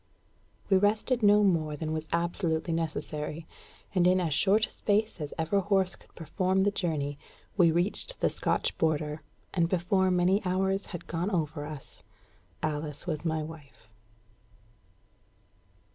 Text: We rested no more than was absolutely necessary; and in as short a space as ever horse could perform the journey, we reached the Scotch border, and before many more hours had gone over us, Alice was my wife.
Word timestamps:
We 0.67 0.77
rested 0.77 1.21
no 1.21 1.43
more 1.43 1.75
than 1.75 1.93
was 1.93 2.07
absolutely 2.11 2.73
necessary; 2.73 3.45
and 3.93 4.07
in 4.07 4.19
as 4.19 4.33
short 4.33 4.65
a 4.65 4.71
space 4.71 5.21
as 5.21 5.31
ever 5.37 5.59
horse 5.59 5.95
could 5.95 6.15
perform 6.15 6.63
the 6.63 6.71
journey, 6.71 7.19
we 7.55 7.69
reached 7.69 8.19
the 8.19 8.27
Scotch 8.31 8.75
border, 8.79 9.21
and 9.53 9.69
before 9.69 10.09
many 10.09 10.41
more 10.43 10.53
hours 10.73 10.87
had 10.87 11.05
gone 11.05 11.29
over 11.29 11.65
us, 11.67 12.01
Alice 12.63 13.05
was 13.05 13.23
my 13.23 13.43
wife. 13.43 13.87